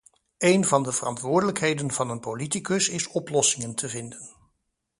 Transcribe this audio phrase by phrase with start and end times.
[0.37, 4.29] Een van de verantwoordelijkheden van een politicus is oplossingen te vinden.